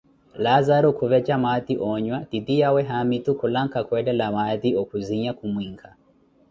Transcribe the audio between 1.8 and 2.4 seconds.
oonyua,